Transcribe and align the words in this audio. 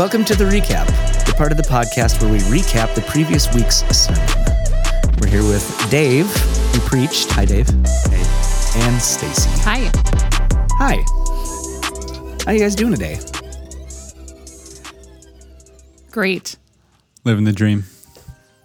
Welcome 0.00 0.24
to 0.24 0.34
the 0.34 0.44
recap, 0.44 0.86
the 1.26 1.34
part 1.34 1.52
of 1.52 1.58
the 1.58 1.62
podcast 1.62 2.22
where 2.22 2.32
we 2.32 2.38
recap 2.38 2.94
the 2.94 3.02
previous 3.02 3.52
week's 3.54 3.84
sermon. 3.94 4.26
We're 5.20 5.28
here 5.28 5.42
with 5.42 5.90
Dave, 5.90 6.24
who 6.72 6.80
preached. 6.88 7.30
Hi, 7.32 7.44
Dave. 7.44 7.68
Hey. 7.68 8.24
And 8.76 8.98
Stacy. 8.98 9.50
Hi. 9.60 9.90
Hi. 10.78 11.04
How 12.46 12.52
you 12.52 12.60
guys 12.60 12.74
doing 12.74 12.94
today? 12.94 13.18
Great. 16.10 16.56
Living 17.24 17.44
the 17.44 17.52
dream. 17.52 17.84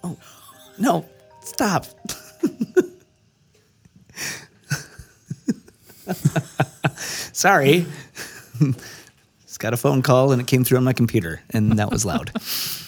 Oh, 0.05 0.17
no, 0.79 1.05
stop. 1.41 1.85
Sorry. 7.33 7.85
Got 9.57 9.73
a 9.73 9.77
phone 9.77 10.01
call 10.01 10.31
and 10.31 10.41
it 10.41 10.47
came 10.47 10.63
through 10.63 10.77
on 10.77 10.83
my 10.83 10.93
computer, 10.93 11.41
and 11.49 11.79
that 11.79 11.91
was 11.91 12.05
loud. 12.05 12.31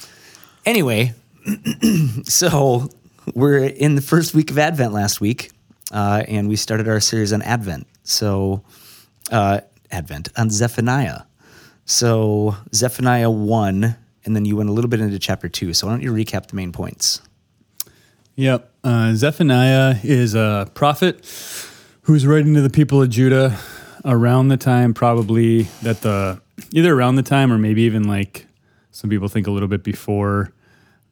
anyway, 0.65 1.13
so 2.23 2.89
we're 3.33 3.65
in 3.65 3.95
the 3.95 4.01
first 4.01 4.33
week 4.33 4.51
of 4.51 4.57
Advent 4.57 4.93
last 4.93 5.21
week, 5.21 5.51
uh, 5.91 6.23
and 6.27 6.47
we 6.47 6.55
started 6.55 6.87
our 6.87 6.99
series 6.99 7.33
on 7.33 7.41
Advent. 7.41 7.87
So, 8.03 8.63
uh, 9.31 9.61
Advent 9.91 10.29
on 10.37 10.49
Zephaniah. 10.49 11.21
So, 11.85 12.55
Zephaniah 12.73 13.29
1, 13.29 13.95
and 14.25 14.35
then 14.35 14.45
you 14.45 14.57
went 14.57 14.69
a 14.69 14.73
little 14.73 14.89
bit 14.89 14.99
into 14.99 15.19
chapter 15.19 15.47
2. 15.47 15.73
So, 15.73 15.87
why 15.87 15.93
don't 15.93 16.03
you 16.03 16.11
recap 16.11 16.47
the 16.47 16.55
main 16.55 16.71
points? 16.71 17.21
Yep. 18.35 18.71
Uh, 18.83 19.13
Zephaniah 19.13 19.95
is 20.03 20.35
a 20.35 20.69
prophet 20.73 21.25
who's 22.03 22.27
writing 22.27 22.53
to 22.53 22.61
the 22.61 22.69
people 22.69 23.01
of 23.01 23.09
Judah 23.09 23.57
around 24.05 24.49
the 24.49 24.57
time, 24.57 24.93
probably 24.93 25.63
that 25.81 26.01
the 26.01 26.41
either 26.71 26.93
around 26.93 27.15
the 27.15 27.23
time 27.23 27.51
or 27.51 27.57
maybe 27.57 27.83
even 27.83 28.03
like 28.03 28.47
some 28.91 29.09
people 29.09 29.27
think 29.27 29.47
a 29.47 29.51
little 29.51 29.67
bit 29.67 29.83
before 29.83 30.53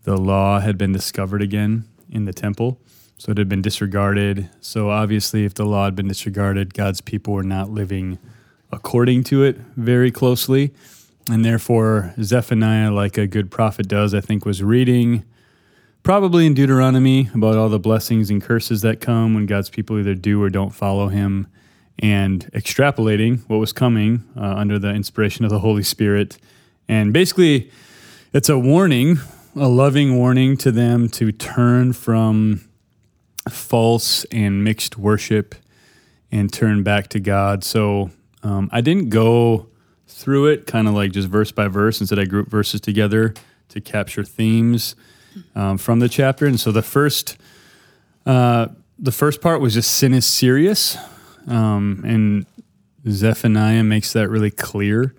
the 0.04 0.18
law 0.18 0.60
had 0.60 0.78
been 0.78 0.92
discovered 0.92 1.42
again 1.42 1.86
in 2.10 2.26
the 2.26 2.34
temple. 2.34 2.80
So 3.18 3.32
it 3.32 3.38
had 3.38 3.50
been 3.50 3.62
disregarded. 3.62 4.50
So 4.60 4.90
obviously, 4.90 5.46
if 5.46 5.54
the 5.54 5.66
law 5.66 5.86
had 5.86 5.96
been 5.96 6.08
disregarded, 6.08 6.74
God's 6.74 7.02
people 7.02 7.34
were 7.34 7.44
not 7.44 7.70
living 7.70 8.20
according 8.72 9.24
to 9.26 9.44
it 9.44 9.58
very 9.78 10.12
closely. 10.12 10.74
And 11.30 11.44
therefore, 11.44 12.14
Zephaniah, 12.22 12.92
like 12.92 13.18
a 13.18 13.26
good 13.26 13.50
prophet 13.50 13.88
does, 13.88 14.14
I 14.14 14.22
think, 14.22 14.46
was 14.46 14.62
reading 14.62 15.24
probably 16.04 16.46
in 16.46 16.54
Deuteronomy 16.54 17.30
about 17.34 17.56
all 17.56 17.70
the 17.70 17.80
blessings 17.80 18.30
and 18.30 18.42
curses 18.42 18.82
that 18.82 19.02
come 19.02 19.34
when 19.34 19.48
God's 19.48 19.72
people 19.72 19.98
either 19.98 20.14
do 20.14 20.42
or 20.42 20.52
don't 20.52 20.70
follow 20.70 21.08
him, 21.08 21.48
and 22.00 22.50
extrapolating 22.54 23.48
what 23.48 23.58
was 23.58 23.72
coming 23.72 24.24
uh, 24.38 24.42
under 24.42 24.78
the 24.78 24.90
inspiration 24.90 25.46
of 25.46 25.52
the 25.52 25.60
Holy 25.60 25.84
Spirit. 25.84 26.38
And 26.88 27.14
basically, 27.14 27.72
it's 28.34 28.50
a 28.50 28.60
warning, 28.60 29.20
a 29.56 29.68
loving 29.68 30.18
warning 30.18 30.58
to 30.58 30.72
them 30.72 31.10
to 31.10 31.32
turn 31.32 31.94
from 31.94 32.68
false 33.50 34.26
and 34.26 34.64
mixed 34.64 34.98
worship 34.98 35.56
and 36.32 36.52
turn 36.52 36.84
back 36.84 37.08
to 37.10 37.20
God. 37.20 37.64
So 37.64 38.12
um, 38.44 38.70
I 38.72 38.82
didn't 38.82 39.10
go 39.10 39.68
through 40.08 40.48
it 40.48 40.68
kind 40.68 40.88
of 40.88 40.94
like 40.94 41.12
just 41.12 41.28
verse 41.28 41.52
by 41.52 41.68
verse. 41.68 42.00
Instead, 42.00 42.20
I 42.20 42.26
grouped 42.26 42.52
verses 42.52 42.82
together 42.82 43.34
to 43.70 43.82
capture 43.82 44.24
themes 44.24 44.96
um, 45.56 45.78
from 45.78 46.00
the 46.00 46.10
chapter. 46.10 46.46
And 46.46 46.60
so 46.60 46.72
the 46.72 46.82
first, 46.82 47.38
uh, 48.26 48.68
the 48.98 49.12
first 49.12 49.42
part 49.42 49.62
was 49.62 49.74
just 49.74 49.92
sin 49.92 50.14
is 50.14 50.26
serious, 50.26 50.98
um, 51.48 52.02
and 52.06 52.46
Zephaniah 53.10 53.84
makes 53.84 54.14
that 54.14 54.30
really 54.30 54.52
clear 54.52 55.14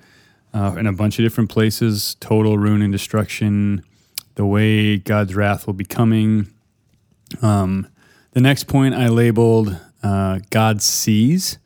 uh, 0.52 0.74
in 0.78 0.86
a 0.86 0.92
bunch 0.92 1.18
of 1.18 1.24
different 1.24 1.50
places. 1.50 2.16
Total 2.20 2.56
ruin 2.58 2.82
and 2.82 2.92
destruction, 2.92 3.82
the 4.34 4.46
way 4.46 4.96
God's 4.96 5.34
wrath 5.34 5.66
will 5.66 5.74
be 5.74 5.84
coming. 5.84 6.48
Um, 7.42 7.88
the 8.32 8.40
next 8.40 8.64
point 8.64 8.94
I 8.94 9.08
labeled 9.08 9.78
uh, 10.02 10.40
God 10.50 10.82
sees. 10.82 11.58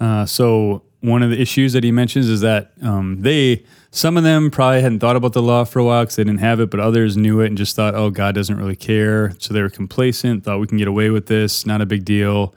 Uh, 0.00 0.26
so 0.26 0.82
one 1.00 1.22
of 1.22 1.30
the 1.30 1.40
issues 1.40 1.72
that 1.72 1.84
he 1.84 1.92
mentions 1.92 2.28
is 2.28 2.40
that 2.40 2.72
um, 2.82 3.22
they 3.22 3.64
some 3.90 4.16
of 4.16 4.22
them 4.22 4.50
probably 4.50 4.82
hadn't 4.82 5.00
thought 5.00 5.16
about 5.16 5.32
the 5.32 5.42
law 5.42 5.64
for 5.64 5.78
a 5.78 5.84
while 5.84 6.02
because 6.02 6.16
they 6.16 6.24
didn't 6.24 6.40
have 6.40 6.60
it, 6.60 6.70
but 6.70 6.78
others 6.78 7.16
knew 7.16 7.40
it 7.40 7.46
and 7.46 7.56
just 7.56 7.74
thought, 7.74 7.94
oh, 7.94 8.10
God 8.10 8.34
doesn't 8.34 8.56
really 8.56 8.76
care. 8.76 9.32
So 9.38 9.54
they 9.54 9.62
were 9.62 9.70
complacent, 9.70 10.44
thought 10.44 10.60
we 10.60 10.66
can 10.66 10.76
get 10.76 10.88
away 10.88 11.08
with 11.08 11.26
this, 11.26 11.64
not 11.64 11.80
a 11.80 11.86
big 11.86 12.04
deal. 12.04 12.54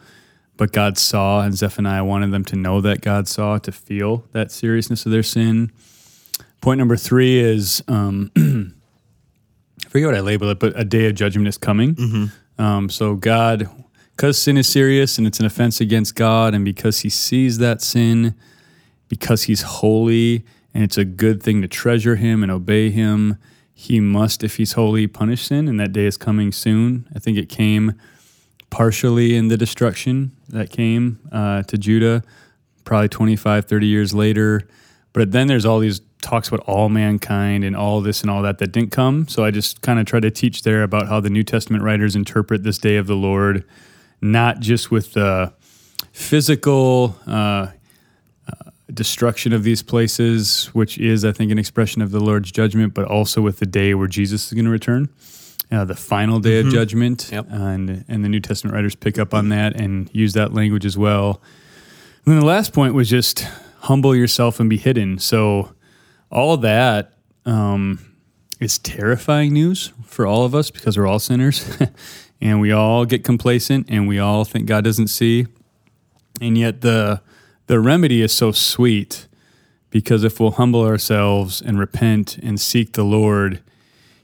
But 0.57 0.71
God 0.71 0.97
saw, 0.97 1.41
and 1.41 1.55
Zephaniah 1.55 2.03
wanted 2.03 2.31
them 2.31 2.45
to 2.45 2.55
know 2.55 2.81
that 2.81 3.01
God 3.01 3.27
saw, 3.27 3.57
to 3.59 3.71
feel 3.71 4.25
that 4.31 4.51
seriousness 4.51 5.05
of 5.05 5.11
their 5.11 5.23
sin. 5.23 5.71
Point 6.61 6.77
number 6.77 6.95
three 6.95 7.39
is 7.39 7.83
um, 7.87 8.31
I 8.37 9.89
forget 9.89 10.07
what 10.07 10.15
I 10.15 10.19
labeled 10.19 10.51
it, 10.51 10.59
but 10.59 10.79
a 10.79 10.83
day 10.83 11.07
of 11.07 11.15
judgment 11.15 11.47
is 11.47 11.57
coming. 11.57 11.95
Mm-hmm. 11.95 12.61
Um, 12.61 12.89
so 12.89 13.15
God, 13.15 13.67
because 14.15 14.37
sin 14.37 14.57
is 14.57 14.67
serious 14.67 15.17
and 15.17 15.25
it's 15.25 15.39
an 15.39 15.45
offense 15.45 15.81
against 15.81 16.15
God, 16.15 16.53
and 16.53 16.63
because 16.63 16.99
He 16.99 17.09
sees 17.09 17.57
that 17.57 17.81
sin, 17.81 18.35
because 19.07 19.43
He's 19.43 19.63
holy 19.63 20.45
and 20.73 20.83
it's 20.83 20.97
a 20.97 21.05
good 21.05 21.43
thing 21.43 21.61
to 21.61 21.67
treasure 21.67 22.15
him 22.15 22.43
and 22.43 22.51
obey 22.51 22.89
him. 22.89 23.37
He 23.73 23.99
must, 23.99 24.43
if 24.43 24.57
he's 24.57 24.73
holy, 24.73 25.07
punish 25.07 25.47
sin, 25.47 25.67
and 25.67 25.79
that 25.79 25.91
day 25.91 26.05
is 26.05 26.17
coming 26.17 26.51
soon. 26.51 27.07
I 27.15 27.19
think 27.19 27.37
it 27.37 27.49
came 27.49 27.93
partially 28.71 29.35
in 29.35 29.49
the 29.49 29.57
destruction 29.57 30.31
that 30.49 30.71
came 30.71 31.19
uh, 31.31 31.61
to 31.63 31.77
Judah, 31.77 32.23
probably 32.83 33.09
25, 33.09 33.65
30 33.65 33.85
years 33.85 34.13
later. 34.13 34.67
But 35.13 35.31
then 35.31 35.45
there's 35.45 35.65
all 35.65 35.77
these 35.79 36.01
talks 36.21 36.47
about 36.47 36.61
all 36.61 36.89
mankind 36.89 37.63
and 37.63 37.75
all 37.75 38.01
this 38.01 38.21
and 38.21 38.31
all 38.31 38.41
that 38.41 38.57
that 38.57 38.71
didn't 38.71 38.91
come. 38.91 39.27
So 39.27 39.43
I 39.43 39.51
just 39.51 39.81
kind 39.81 39.99
of 39.99 40.07
try 40.07 40.19
to 40.19 40.31
teach 40.31 40.63
there 40.63 40.81
about 40.81 41.07
how 41.07 41.19
the 41.19 41.29
New 41.29 41.43
Testament 41.43 41.83
writers 41.83 42.15
interpret 42.15 42.63
this 42.63 42.79
day 42.79 42.95
of 42.95 43.05
the 43.05 43.15
Lord, 43.15 43.63
not 44.21 44.59
just 44.59 44.89
with 44.89 45.13
the 45.13 45.53
physical 46.11 47.15
uh, 47.27 47.67
destruction 48.93 49.53
of 49.53 49.63
these 49.63 49.83
places, 49.83 50.67
which 50.67 50.97
is, 50.97 51.25
I 51.25 51.31
think, 51.31 51.51
an 51.51 51.59
expression 51.59 52.01
of 52.01 52.11
the 52.11 52.19
Lord's 52.19 52.51
judgment, 52.51 52.93
but 52.93 53.05
also 53.05 53.41
with 53.41 53.59
the 53.59 53.65
day 53.65 53.93
where 53.93 54.07
Jesus 54.07 54.47
is 54.47 54.53
going 54.53 54.65
to 54.65 54.71
return, 54.71 55.09
uh, 55.71 55.85
the 55.85 55.95
final 55.95 56.39
day 56.39 56.59
mm-hmm. 56.59 56.67
of 56.67 56.73
judgment. 56.73 57.29
Yep. 57.31 57.47
And, 57.49 58.05
and 58.07 58.23
the 58.23 58.29
New 58.29 58.39
Testament 58.39 58.75
writers 58.75 58.95
pick 58.95 59.17
up 59.17 59.33
on 59.33 59.49
that 59.49 59.75
and 59.75 60.09
use 60.13 60.33
that 60.33 60.53
language 60.53 60.85
as 60.85 60.97
well. 60.97 61.41
And 62.25 62.33
then 62.33 62.39
the 62.39 62.45
last 62.45 62.73
point 62.73 62.93
was 62.93 63.09
just 63.09 63.47
humble 63.79 64.15
yourself 64.15 64.59
and 64.59 64.69
be 64.69 64.77
hidden. 64.77 65.17
So 65.17 65.73
all 66.29 66.57
that 66.57 67.13
um, 67.45 68.15
is 68.59 68.77
terrifying 68.77 69.53
news 69.53 69.91
for 70.05 70.25
all 70.27 70.45
of 70.45 70.53
us 70.53 70.69
because 70.69 70.97
we're 70.97 71.07
all 71.07 71.19
sinners 71.19 71.77
and 72.41 72.61
we 72.61 72.71
all 72.71 73.05
get 73.05 73.23
complacent 73.23 73.87
and 73.89 74.07
we 74.07 74.19
all 74.19 74.45
think 74.45 74.67
God 74.67 74.83
doesn't 74.83 75.07
see. 75.07 75.47
And 76.39 76.57
yet 76.57 76.81
the 76.81 77.21
the 77.67 77.79
remedy 77.79 78.21
is 78.21 78.33
so 78.33 78.51
sweet 78.51 79.27
because 79.89 80.23
if 80.23 80.39
we'll 80.39 80.51
humble 80.51 80.83
ourselves 80.83 81.61
and 81.61 81.79
repent 81.79 82.37
and 82.39 82.59
seek 82.59 82.93
the 82.93 83.03
Lord, 83.03 83.61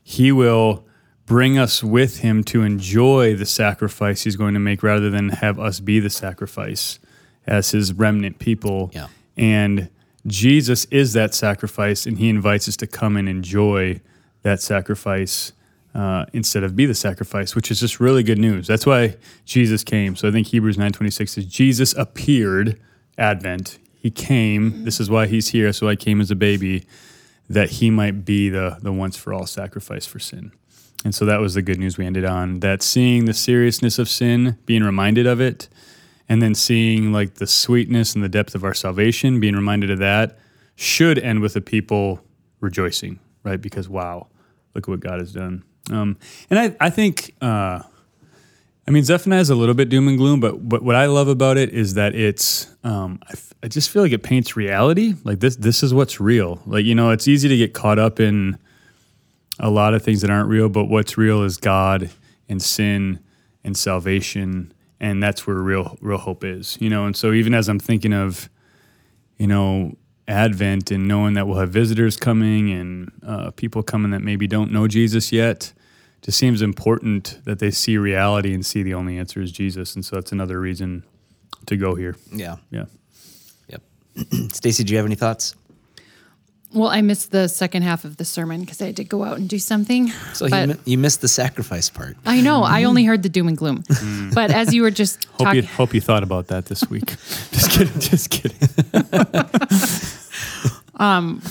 He 0.04 0.32
will 0.32 0.87
bring 1.28 1.60
us 1.60 1.84
with 1.84 2.22
Him 2.22 2.44
to 2.46 2.64
enjoy 2.64 3.36
the 3.36 3.46
sacrifice 3.46 4.24
He's 4.24 4.36
going 4.36 4.56
to 4.56 4.60
make 4.60 4.82
rather 4.82 5.12
than 5.12 5.30
have 5.30 5.60
us 5.60 5.80
be 5.80 6.00
the 6.00 6.10
sacrifice 6.10 6.98
as 7.46 7.72
His 7.72 7.94
remnant 7.94 8.40
people. 8.40 8.90
Yeah. 8.94 9.08
And 9.36 9.90
Jesus 10.26 10.86
is 10.86 11.14
that 11.14 11.36
sacrifice, 11.36 12.08
and 12.08 12.18
He 12.18 12.30
invites 12.30 12.68
us 12.68 12.76
to 12.78 12.88
come 12.88 13.16
and 13.16 13.30
enjoy 13.30 14.02
that 14.42 14.60
sacrifice. 14.62 15.54
Uh, 15.96 16.28
instead 16.32 16.64
of 16.64 16.76
be 16.76 16.86
the 16.86 16.94
sacrifice, 16.94 17.56
which 17.56 17.72
is 17.72 17.80
just 17.80 18.00
really 18.00 18.22
good 18.22 18.38
news. 18.38 18.68
That's 18.68 18.86
why 18.86 19.16
Jesus 19.46 19.84
came. 19.84 20.16
So 20.16 20.28
I 20.28 20.32
think 20.32 20.46
Hebrews 20.46 20.78
9:26 20.78 21.30
says 21.30 21.46
Jesus 21.46 21.96
appeared 21.96 22.80
Advent. 23.18 23.80
He 23.96 24.12
came. 24.12 24.84
This 24.84 25.00
is 25.00 25.10
why 25.10 25.26
he's 25.26 25.48
here. 25.48 25.74
So 25.74 25.88
I 25.88 25.96
came 25.96 26.22
as 26.22 26.30
a 26.30 26.36
baby, 26.36 26.86
that 27.50 27.72
he 27.72 27.90
might 27.90 28.26
be 28.26 28.48
the 28.50 28.78
the 28.80 28.94
once 28.94 29.18
for 29.18 29.34
all 29.34 29.48
sacrifice 29.48 30.06
for 30.06 30.20
sin. 30.20 30.52
And 31.06 31.14
so 31.14 31.26
that 31.26 31.40
was 31.40 31.54
the 31.54 31.62
good 31.62 31.80
news 31.80 31.98
we 31.98 32.06
ended 32.06 32.26
on. 32.26 32.60
That 32.60 32.82
seeing 32.82 33.26
the 33.26 33.34
seriousness 33.34 34.00
of 34.00 34.10
sin, 34.10 34.58
being 34.66 34.84
reminded 34.84 35.28
of 35.28 35.40
it, 35.40 35.70
and 36.28 36.42
then 36.42 36.56
seeing 36.56 37.14
like 37.14 37.36
the 37.36 37.48
sweetness 37.48 38.16
and 38.16 38.24
the 38.24 38.30
depth 38.30 38.56
of 38.56 38.64
our 38.64 38.74
salvation, 38.74 39.40
being 39.40 39.56
reminded 39.56 39.92
of 39.92 40.00
that, 40.00 40.38
should 40.76 41.18
end 41.20 41.42
with 41.42 41.54
the 41.54 41.62
people 41.62 42.22
rejoicing, 42.60 43.20
right? 43.44 43.62
Because 43.62 43.88
wow, 43.88 44.28
look 44.74 44.86
at 44.86 44.90
what 44.90 45.00
God 45.00 45.20
has 45.20 45.34
done. 45.34 45.64
Um, 45.92 46.18
and 46.50 46.60
I, 46.60 46.76
I 46.80 46.90
think 46.90 47.34
uh, 47.42 47.82
I 48.88 48.92
mean, 48.92 49.04
Zephaniah 49.04 49.42
is 49.42 49.50
a 49.50 49.56
little 49.56 49.76
bit 49.76 49.90
doom 49.90 50.08
and 50.08 50.18
gloom, 50.18 50.40
but 50.40 50.68
but 50.68 50.82
what 50.82 50.96
I 50.96 51.08
love 51.08 51.28
about 51.28 51.58
it 51.58 51.72
is 51.72 51.96
that 51.96 52.16
it's 52.16 52.74
um, 52.86 53.20
I, 53.24 53.34
f- 53.34 53.54
I 53.62 53.68
just 53.68 53.90
feel 53.90 54.02
like 54.02 54.14
it 54.14 54.24
paints 54.24 54.56
reality. 54.56 55.14
Like 55.26 55.42
this 55.42 55.58
this 55.58 55.84
is 55.84 55.94
what's 55.94 56.22
real. 56.22 56.62
Like 56.66 56.86
you 56.86 56.96
know, 56.96 57.10
it's 57.10 57.28
easy 57.28 57.50
to 57.50 57.58
get 57.58 57.74
caught 57.74 58.00
up 58.00 58.22
in 58.22 58.58
a 59.60 59.70
lot 59.70 59.94
of 59.94 60.04
things 60.04 60.22
that 60.22 60.30
aren't 60.30 60.50
real, 60.50 60.70
but 60.70 60.86
what's 60.86 61.18
real 61.18 61.44
is 61.44 61.58
God 61.58 62.10
and 62.48 62.62
sin 62.62 63.20
and 63.64 63.76
salvation, 63.76 64.74
and 65.00 65.22
that's 65.22 65.46
where 65.46 65.58
real 65.58 65.98
real 66.02 66.18
hope 66.18 66.44
is. 66.44 66.78
You 66.80 66.90
know, 66.90 67.06
and 67.06 67.16
so 67.16 67.34
even 67.34 67.54
as 67.54 67.68
I'm 67.68 67.80
thinking 67.80 68.14
of, 68.14 68.50
you 69.38 69.48
know, 69.48 69.96
Advent 70.28 70.92
and 70.92 71.08
knowing 71.08 71.34
that 71.36 71.48
we'll 71.48 71.60
have 71.60 71.70
visitors 71.70 72.18
coming 72.18 72.72
and 72.72 73.12
uh, 73.26 73.52
people 73.52 73.84
coming 73.84 74.12
that 74.12 74.22
maybe 74.22 74.48
don't 74.48 74.72
know 74.72 74.88
Jesus 74.88 75.32
yet, 75.32 75.74
just 76.22 76.38
seems 76.38 76.62
important 76.62 77.40
that 77.46 77.60
they 77.60 77.72
see 77.72 77.98
reality 77.98 78.54
and 78.54 78.66
see 78.66 78.84
the 78.84 78.94
only 78.94 79.18
answer 79.18 79.42
is 79.42 79.52
Jesus. 79.52 79.96
And 79.96 80.04
so 80.04 80.18
that's 80.18 80.32
another 80.32 80.60
reason 80.60 81.04
to 81.68 81.78
go 81.78 81.96
here. 81.96 82.16
Yeah. 82.32 82.58
Yeah. 82.72 82.86
Yep. 83.70 83.82
Stacy, 84.52 84.84
do 84.84 84.92
you 84.92 84.98
have 84.98 85.06
any 85.06 85.16
thoughts? 85.16 85.56
Well, 86.74 86.90
I 86.90 87.02
missed 87.02 87.32
the 87.32 87.48
second 87.48 87.84
half 87.84 88.04
of 88.04 88.18
the 88.18 88.26
sermon 88.26 88.60
because 88.62 88.82
I 88.82 88.88
had 88.88 88.98
to 88.98 89.04
go 89.06 89.24
out 89.24 89.38
and 89.38 89.48
do 89.48 89.58
something. 89.58 90.10
So 90.34 90.50
but 90.50 90.68
you, 90.70 90.78
you 90.86 90.98
missed 90.98 91.22
the 91.22 91.28
sacrifice 91.30 91.90
part. 91.90 92.18
I 92.26 92.42
know 92.42 92.62
I 92.64 92.84
only 92.84 93.06
heard 93.06 93.24
the 93.24 93.30
doom 93.30 93.48
and 93.48 93.58
gloom. 93.58 93.84
but 94.34 94.52
as 94.52 94.74
you 94.74 94.82
were 94.82 94.92
just 94.92 95.26
Hope 95.40 95.56
you, 95.56 95.64
hope 95.64 95.94
you 95.94 96.02
thought 96.02 96.24
about 96.24 96.48
that 96.48 96.66
this 96.66 96.88
week. 96.90 97.06
just 97.52 97.72
kidding. 97.72 98.00
Just 98.00 98.30
kidding. 98.30 98.58
um, 100.98 101.42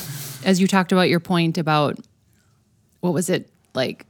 as 0.45 0.61
you 0.61 0.67
talked 0.67 0.91
about 0.91 1.09
your 1.09 1.19
point 1.19 1.57
about 1.57 1.97
what 3.01 3.13
was 3.13 3.29
it 3.29 3.49
like 3.73 4.05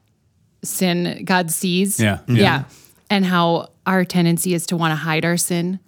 sin 0.63 1.24
God 1.24 1.51
sees. 1.51 2.00
Yeah, 2.00 2.19
yeah. 2.27 2.36
yeah. 2.36 2.63
And 3.09 3.24
how 3.25 3.69
our 3.86 4.04
tendency 4.04 4.54
is 4.54 4.65
to 4.68 4.77
want 4.77 4.92
to 4.92 4.95
hide 4.98 5.24
our 5.24 5.38
sin. 5.38 5.80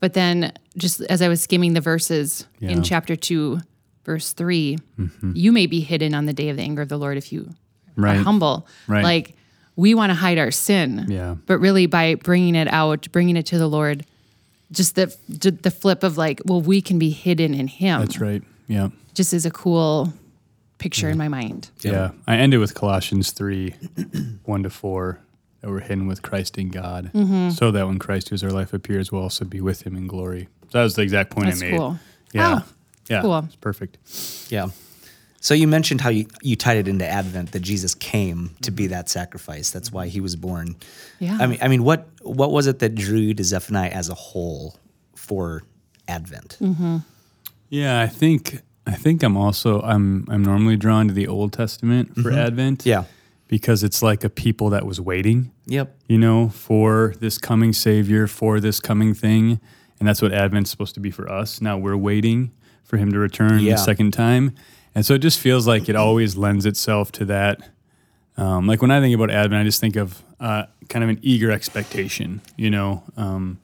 But 0.00 0.14
then 0.14 0.52
just 0.76 1.00
as 1.02 1.22
I 1.22 1.28
was 1.28 1.40
skimming 1.42 1.72
the 1.74 1.80
verses 1.80 2.46
Yeah. 2.60 2.70
in 2.70 2.82
chapter 2.82 3.16
2 3.16 3.60
verse 4.04 4.32
3, 4.32 4.78
mm-hmm. 4.98 5.32
you 5.34 5.52
may 5.52 5.66
be 5.66 5.80
hidden 5.80 6.14
on 6.14 6.26
the 6.26 6.32
day 6.32 6.48
of 6.48 6.56
the 6.56 6.62
anger 6.62 6.82
of 6.82 6.88
the 6.88 6.98
Lord 6.98 7.16
if 7.16 7.32
you 7.32 7.54
Right. 7.96 8.16
are 8.18 8.22
humble. 8.22 8.66
Right. 8.88 9.04
Like 9.04 9.36
we 9.76 9.94
want 9.94 10.10
to 10.10 10.14
hide 10.14 10.38
our 10.38 10.50
sin. 10.50 11.06
Yeah. 11.08 11.36
But 11.46 11.58
really 11.58 11.86
by 11.86 12.16
bringing 12.16 12.54
it 12.54 12.68
out, 12.72 13.06
bringing 13.12 13.36
it 13.36 13.46
to 13.46 13.58
the 13.58 13.68
Lord, 13.68 14.04
just 14.72 14.94
the 14.96 15.14
the 15.28 15.70
flip 15.70 16.02
of 16.02 16.16
like, 16.18 16.40
well, 16.44 16.60
we 16.60 16.80
can 16.82 16.98
be 16.98 17.10
hidden 17.10 17.54
in 17.54 17.68
him 17.68 18.00
That's 18.00 18.20
right. 18.20 18.42
Yeah. 18.66 18.88
just 19.14 19.32
is 19.32 19.46
a 19.46 19.50
cool 19.50 20.12
picture 20.78 21.08
in 21.08 21.18
my 21.18 21.28
mind. 21.28 21.70
Yeah. 21.82 22.10
I 22.26 22.36
ended 22.36 22.60
with 22.60 22.74
Colossians 22.74 23.30
3 23.30 23.74
1 24.44 24.62
to 24.64 24.70
4 24.70 25.18
that 25.60 25.70
we're 25.70 25.80
hidden 25.80 26.06
with 26.06 26.20
Christ 26.20 26.58
in 26.58 26.68
God, 26.68 27.10
mm-hmm. 27.14 27.48
so 27.50 27.70
that 27.70 27.86
when 27.86 27.98
Christ, 27.98 28.28
who 28.28 28.34
is 28.34 28.44
our 28.44 28.50
life, 28.50 28.74
appears, 28.74 29.10
we'll 29.10 29.22
also 29.22 29.46
be 29.46 29.62
with 29.62 29.86
him 29.86 29.96
in 29.96 30.06
glory. 30.06 30.48
So 30.64 30.78
that 30.78 30.82
was 30.82 30.94
the 30.94 31.00
exact 31.02 31.30
point 31.30 31.46
That's 31.46 31.62
I 31.62 31.70
made. 31.70 31.78
cool. 31.78 31.98
Yeah. 32.34 32.60
Oh, 32.62 32.68
yeah. 33.08 33.20
cool. 33.20 33.38
It's 33.38 33.56
perfect. 33.56 33.98
Yeah. 34.50 34.68
So 35.40 35.52
you 35.52 35.68
mentioned 35.68 36.00
how 36.00 36.08
you, 36.08 36.26
you 36.40 36.56
tied 36.56 36.78
it 36.78 36.88
into 36.88 37.06
Advent 37.06 37.52
that 37.52 37.60
Jesus 37.60 37.94
came 37.94 38.56
to 38.62 38.70
be 38.70 38.86
that 38.86 39.10
sacrifice. 39.10 39.70
That's 39.70 39.92
why 39.92 40.08
he 40.08 40.20
was 40.20 40.36
born. 40.36 40.76
Yeah. 41.18 41.36
I 41.38 41.46
mean, 41.46 41.58
I 41.60 41.68
mean, 41.68 41.84
what 41.84 42.08
what 42.22 42.50
was 42.50 42.66
it 42.66 42.78
that 42.78 42.94
drew 42.94 43.18
you 43.18 43.34
to 43.34 43.44
Zephaniah 43.44 43.90
as 43.90 44.08
a 44.08 44.14
whole 44.14 44.78
for 45.14 45.62
Advent? 46.08 46.56
Mm-hmm. 46.60 46.98
Yeah. 47.68 48.00
I 48.00 48.06
think. 48.06 48.60
I 48.86 48.92
think 48.92 49.22
I'm 49.22 49.34
also 49.34 49.80
I'm 49.80 50.26
I'm 50.28 50.42
normally 50.42 50.76
drawn 50.76 51.08
to 51.08 51.14
the 51.14 51.26
Old 51.26 51.54
Testament 51.54 52.14
for 52.14 52.30
mm-hmm. 52.30 52.38
Advent. 52.38 52.84
Yeah. 52.84 53.04
Because 53.48 53.82
it's 53.82 54.02
like 54.02 54.24
a 54.24 54.28
people 54.28 54.68
that 54.70 54.84
was 54.84 55.00
waiting. 55.00 55.52
Yep. 55.66 55.96
you 56.08 56.18
know, 56.18 56.50
for 56.50 57.14
this 57.20 57.38
coming 57.38 57.72
Savior, 57.72 58.26
for 58.26 58.60
this 58.60 58.80
coming 58.80 59.14
thing. 59.14 59.60
And 59.98 60.08
that's 60.08 60.20
what 60.20 60.32
Advent's 60.32 60.70
supposed 60.70 60.94
to 60.94 61.00
be 61.00 61.10
for 61.10 61.30
us. 61.30 61.60
Now 61.60 61.78
we're 61.78 61.96
waiting 61.96 62.52
for 62.84 62.96
Him 62.96 63.12
to 63.12 63.18
return 63.18 63.60
Yeah. 63.60 63.72
the 63.72 63.78
second 63.78 64.12
time. 64.12 64.52
And 64.94 65.04
so 65.04 65.14
it 65.14 65.18
just 65.18 65.40
feels 65.40 65.66
like 65.66 65.88
it 65.88 65.96
always 65.96 66.36
lends 66.36 66.66
itself 66.66 67.10
to 67.12 67.24
that. 67.24 67.60
Um, 68.36 68.66
like 68.66 68.80
when 68.82 68.90
I 68.90 69.00
think 69.00 69.14
about 69.14 69.30
Advent, 69.30 69.60
I 69.60 69.64
just 69.64 69.80
think 69.80 69.96
of 69.96 70.22
uh, 70.40 70.64
kind 70.88 71.02
of 71.02 71.10
an 71.10 71.18
eager 71.22 71.50
expectation, 71.50 72.40
you 72.56 72.70
know. 72.70 73.02
Um, 73.16 73.58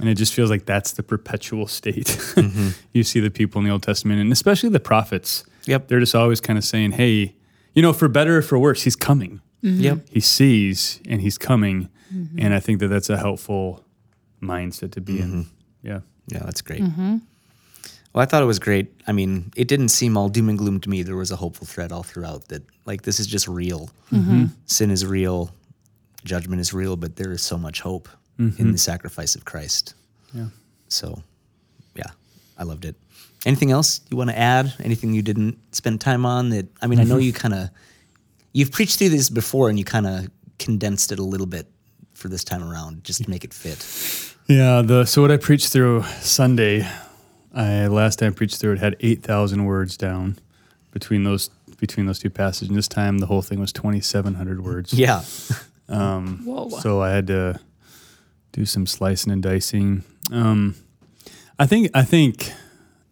and 0.00 0.08
it 0.08 0.14
just 0.14 0.34
feels 0.34 0.50
like 0.50 0.66
that's 0.66 0.92
the 0.92 1.02
perpetual 1.02 1.66
state. 1.66 2.18
you 2.92 3.02
see 3.02 3.20
the 3.20 3.30
people 3.30 3.60
in 3.60 3.64
the 3.64 3.70
Old 3.72 3.82
Testament, 3.82 4.20
and 4.20 4.32
especially 4.32 4.68
the 4.70 4.80
prophets. 4.80 5.44
Yep. 5.66 5.88
They're 5.88 6.00
just 6.00 6.14
always 6.14 6.40
kind 6.40 6.58
of 6.58 6.64
saying, 6.64 6.92
hey, 6.92 7.34
you 7.74 7.82
know, 7.82 7.92
for 7.92 8.08
better 8.08 8.38
or 8.38 8.42
for 8.42 8.58
worse, 8.58 8.82
He's 8.82 8.96
coming 8.96 9.40
Yep. 9.62 10.06
he 10.10 10.20
sees 10.20 11.00
and 11.08 11.20
he's 11.20 11.38
coming 11.38 11.88
and 12.38 12.54
i 12.54 12.60
think 12.60 12.78
that 12.78 12.86
that's 12.86 13.10
a 13.10 13.16
helpful 13.16 13.84
mindset 14.40 14.92
to 14.92 15.00
be 15.00 15.18
in 15.18 15.46
yeah 15.82 16.00
Yeah, 16.28 16.40
that's 16.44 16.60
great. 16.62 16.82
Well, 18.16 18.22
I 18.22 18.26
thought 18.26 18.42
it 18.42 18.46
was 18.46 18.58
great. 18.58 18.94
I 19.06 19.12
mean, 19.12 19.52
it 19.56 19.68
didn't 19.68 19.90
seem 19.90 20.16
all 20.16 20.30
doom 20.30 20.48
and 20.48 20.56
gloom 20.56 20.80
to 20.80 20.88
me. 20.88 21.02
There 21.02 21.16
was 21.16 21.30
a 21.30 21.36
hopeful 21.36 21.66
thread 21.66 21.92
all 21.92 22.02
throughout 22.02 22.48
that, 22.48 22.62
like, 22.86 23.02
this 23.02 23.20
is 23.20 23.26
just 23.26 23.46
real. 23.46 23.90
Mm-hmm. 24.10 24.46
Sin 24.64 24.90
is 24.90 25.04
real, 25.04 25.50
judgment 26.24 26.62
is 26.62 26.72
real, 26.72 26.96
but 26.96 27.16
there 27.16 27.30
is 27.30 27.42
so 27.42 27.58
much 27.58 27.82
hope 27.82 28.08
in 28.38 28.50
the 28.52 28.62
mm-hmm. 28.62 28.76
sacrifice 28.76 29.34
of 29.34 29.44
Christ. 29.44 29.92
yeah 30.32 30.46
So, 30.88 31.22
yeah, 31.94 32.10
I 32.56 32.64
loved 32.64 32.86
it. 32.86 32.96
Anything 33.44 33.70
else 33.70 34.00
you 34.10 34.16
want 34.16 34.30
to 34.30 34.38
add? 34.38 34.72
Anything 34.82 35.12
you 35.12 35.20
didn't 35.20 35.58
spend 35.74 36.00
time 36.00 36.24
on 36.24 36.48
that? 36.50 36.68
I 36.80 36.86
mean, 36.86 37.00
I 37.00 37.04
know 37.04 37.16
mm-hmm. 37.16 37.20
you 37.20 37.32
kind 37.34 37.52
of 37.52 37.68
you've 38.54 38.72
preached 38.72 38.98
through 38.98 39.10
this 39.10 39.28
before, 39.28 39.68
and 39.68 39.78
you 39.78 39.84
kind 39.84 40.06
of 40.06 40.30
condensed 40.58 41.12
it 41.12 41.18
a 41.18 41.22
little 41.22 41.46
bit 41.46 41.66
for 42.14 42.28
this 42.28 42.44
time 42.44 42.64
around, 42.64 43.04
just 43.04 43.22
to 43.22 43.28
make 43.28 43.44
it 43.44 43.52
fit. 43.52 43.78
yeah 44.48 44.80
the 44.80 45.04
so 45.04 45.20
what 45.20 45.32
i 45.32 45.36
preached 45.36 45.72
through 45.72 46.02
sunday 46.20 46.86
i 47.56 47.86
last 47.88 48.18
time 48.20 48.32
I 48.32 48.34
preached 48.34 48.60
through 48.60 48.74
it 48.74 48.78
had 48.78 48.94
8000 49.00 49.64
words 49.64 49.96
down 49.96 50.38
between 50.92 51.24
those 51.24 51.50
between 51.78 52.06
those 52.06 52.18
two 52.18 52.30
passages 52.30 52.68
and 52.68 52.76
this 52.78 52.88
time 52.88 53.18
the 53.18 53.26
whole 53.26 53.42
thing 53.42 53.58
was 53.60 53.72
2700 53.72 54.64
words 54.64 54.92
Yeah, 54.94 55.22
Whoa. 56.44 56.68
so 56.80 57.00
I 57.02 57.10
had 57.10 57.26
to 57.28 57.60
do 58.52 58.64
some 58.64 58.86
slicing 58.86 59.32
and 59.32 59.42
dicing. 59.42 60.02
Um, 60.32 60.74
I 61.58 61.66
think 61.66 61.90
I 61.94 62.02
think 62.02 62.50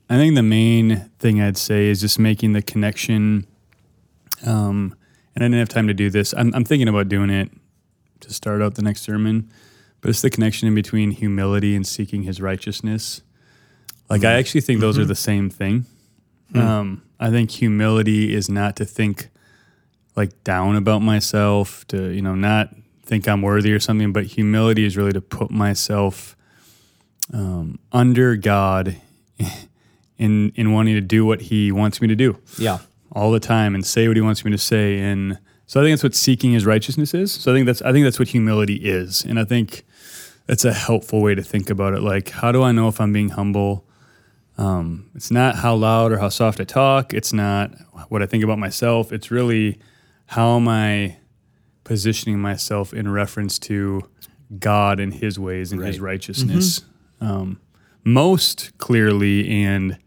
I 0.08 0.16
think 0.16 0.34
the 0.34 0.42
main 0.42 1.10
thing 1.18 1.40
I'd 1.40 1.56
say 1.56 1.86
is 1.88 2.00
just 2.00 2.18
making 2.18 2.52
the 2.52 2.62
connection. 2.62 3.46
Um, 4.44 4.94
and 5.34 5.42
I 5.44 5.46
didn't 5.48 5.58
have 5.60 5.68
time 5.68 5.86
to 5.88 5.94
do 5.94 6.10
this. 6.10 6.34
I'm, 6.36 6.54
I'm 6.54 6.64
thinking 6.64 6.88
about 6.88 7.08
doing 7.08 7.30
it 7.30 7.50
to 8.20 8.32
start 8.32 8.60
out 8.62 8.74
the 8.74 8.82
next 8.82 9.02
sermon, 9.02 9.50
but 10.00 10.10
it's 10.10 10.22
the 10.22 10.30
connection 10.30 10.68
in 10.68 10.74
between 10.74 11.10
humility 11.12 11.74
and 11.76 11.86
seeking 11.86 12.22
His 12.24 12.40
righteousness. 12.40 13.22
Like 14.08 14.24
I 14.24 14.34
actually 14.34 14.60
think 14.60 14.80
those 14.80 14.98
are 14.98 15.04
the 15.04 15.14
same 15.14 15.50
thing. 15.50 15.86
Um, 16.54 17.02
I 17.18 17.30
think 17.30 17.50
humility 17.50 18.34
is 18.34 18.48
not 18.48 18.76
to 18.76 18.84
think 18.84 19.28
like 20.16 20.44
down 20.44 20.76
about 20.76 21.00
myself, 21.00 21.86
to 21.88 22.10
you 22.10 22.22
know 22.22 22.34
not 22.34 22.74
think 23.02 23.28
I'm 23.28 23.42
worthy 23.42 23.72
or 23.72 23.80
something, 23.80 24.12
but 24.12 24.24
humility 24.24 24.84
is 24.84 24.96
really 24.96 25.12
to 25.12 25.20
put 25.20 25.50
myself 25.50 26.36
um, 27.32 27.78
under 27.92 28.36
God 28.36 28.96
in 30.18 30.50
in 30.50 30.72
wanting 30.72 30.94
to 30.94 31.00
do 31.00 31.24
what 31.24 31.42
He 31.42 31.72
wants 31.72 32.00
me 32.00 32.08
to 32.08 32.16
do 32.16 32.38
yeah, 32.58 32.78
all 33.12 33.30
the 33.30 33.40
time 33.40 33.74
and 33.74 33.84
say 33.84 34.08
what 34.08 34.16
He 34.16 34.22
wants 34.22 34.44
me 34.44 34.50
to 34.50 34.58
say. 34.58 34.98
And 34.98 35.38
so 35.66 35.80
I 35.80 35.84
think 35.84 35.92
that's 35.92 36.04
what 36.04 36.14
seeking 36.14 36.52
His 36.52 36.66
righteousness 36.66 37.14
is. 37.14 37.32
So 37.32 37.52
I 37.52 37.54
think 37.54 37.66
that's 37.66 37.82
I 37.82 37.92
think 37.92 38.04
that's 38.04 38.18
what 38.18 38.28
humility 38.28 38.76
is, 38.76 39.24
and 39.24 39.40
I 39.40 39.44
think 39.44 39.84
that's 40.46 40.64
a 40.64 40.72
helpful 40.72 41.22
way 41.22 41.34
to 41.34 41.42
think 41.42 41.70
about 41.70 41.94
it. 41.94 42.02
Like, 42.02 42.30
how 42.30 42.52
do 42.52 42.62
I 42.62 42.72
know 42.72 42.88
if 42.88 43.00
I'm 43.00 43.12
being 43.12 43.30
humble? 43.30 43.84
Um, 44.56 45.10
it's 45.14 45.30
not 45.30 45.56
how 45.56 45.74
loud 45.74 46.12
or 46.12 46.18
how 46.18 46.28
soft 46.28 46.60
I 46.60 46.64
talk. 46.64 47.12
It's 47.12 47.32
not 47.32 47.72
what 48.08 48.22
I 48.22 48.26
think 48.26 48.44
about 48.44 48.58
myself. 48.58 49.12
It's 49.12 49.30
really 49.30 49.78
how 50.26 50.56
am 50.56 50.68
I 50.68 51.16
positioning 51.82 52.38
myself 52.40 52.94
in 52.94 53.10
reference 53.10 53.58
to 53.60 54.08
God 54.58 55.00
and 55.00 55.12
His 55.12 55.38
ways 55.38 55.72
and 55.72 55.82
His 55.82 55.98
Right. 56.00 56.12
righteousness. 56.12 56.82
Um, 57.20 57.60
most 58.04 58.76
clearly 58.78 59.48
and 59.50 59.98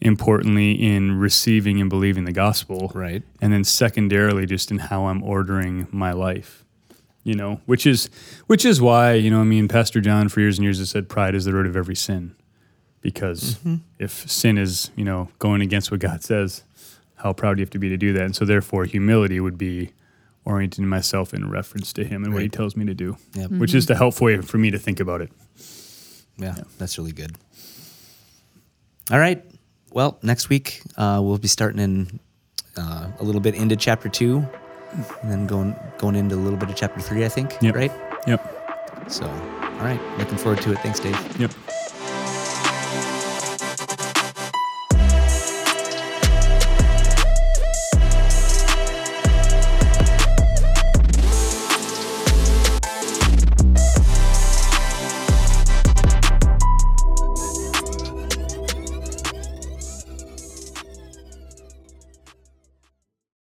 importantly 0.00 0.72
in 0.72 1.18
receiving 1.18 1.80
and 1.80 1.88
believing 1.88 2.24
the 2.24 2.32
gospel. 2.32 2.90
Right. 2.94 3.22
And 3.40 3.52
then 3.52 3.64
secondarily 3.64 4.46
just 4.46 4.70
in 4.70 4.78
how 4.78 5.06
I'm 5.06 5.22
ordering 5.22 5.86
my 5.90 6.12
life. 6.12 6.64
You 7.24 7.34
know, 7.34 7.60
which 7.66 7.86
is 7.86 8.08
which 8.46 8.64
is 8.64 8.80
why, 8.80 9.14
you 9.14 9.30
know, 9.30 9.40
I 9.40 9.44
mean, 9.44 9.66
Pastor 9.66 10.00
John 10.00 10.28
for 10.28 10.40
years 10.40 10.58
and 10.58 10.64
years 10.64 10.78
has 10.78 10.90
said 10.90 11.08
pride 11.08 11.34
is 11.34 11.44
the 11.44 11.52
root 11.52 11.66
of 11.66 11.76
every 11.76 11.96
sin. 11.96 12.36
Because 13.06 13.56
if 14.00 14.28
sin 14.28 14.58
is, 14.58 14.90
you 14.96 15.04
know, 15.04 15.28
going 15.38 15.60
against 15.60 15.92
what 15.92 16.00
God 16.00 16.24
says, 16.24 16.64
how 17.14 17.32
proud 17.32 17.54
do 17.54 17.60
you 17.60 17.64
have 17.64 17.70
to 17.70 17.78
be 17.78 17.88
to 17.88 17.96
do 17.96 18.12
that? 18.14 18.22
And 18.22 18.34
so 18.34 18.44
therefore 18.44 18.84
humility 18.84 19.38
would 19.38 19.56
be 19.56 19.92
orienting 20.44 20.88
myself 20.88 21.32
in 21.32 21.48
reference 21.48 21.92
to 21.92 22.04
him 22.04 22.24
and 22.24 22.34
what 22.34 22.42
he 22.42 22.48
tells 22.48 22.74
me 22.76 22.84
to 22.84 22.94
do. 22.94 23.16
Yep. 23.34 23.50
Which 23.52 23.74
is 23.74 23.86
the 23.86 23.94
helpful 23.94 24.24
way 24.24 24.40
for 24.40 24.58
me 24.58 24.72
to 24.72 24.78
think 24.78 24.98
about 24.98 25.20
it. 25.20 25.30
yeah, 26.36 26.56
that's 26.78 26.98
really 26.98 27.12
good. 27.12 27.36
All 29.12 29.20
right. 29.20 29.44
Well, 29.92 30.18
next 30.22 30.48
week 30.48 30.82
uh, 30.96 31.20
we'll 31.22 31.38
be 31.38 31.46
starting 31.46 31.78
in 31.78 32.20
uh, 32.76 33.06
a 33.20 33.22
little 33.22 33.40
bit 33.40 33.54
into 33.54 33.76
chapter 33.76 34.08
two, 34.08 34.44
and 35.22 35.30
then 35.30 35.46
going 35.46 35.76
going 35.98 36.16
into 36.16 36.34
a 36.34 36.42
little 36.42 36.58
bit 36.58 36.70
of 36.70 36.74
chapter 36.74 37.00
three. 37.00 37.24
I 37.24 37.28
think. 37.28 37.56
Yep. 37.62 37.74
Right. 37.76 37.92
Yep. 38.26 39.08
So, 39.08 39.26
all 39.26 39.84
right. 39.84 40.00
Looking 40.18 40.38
forward 40.38 40.60
to 40.62 40.72
it. 40.72 40.78
Thanks, 40.80 40.98
Dave. 40.98 41.40
Yep. 41.40 41.52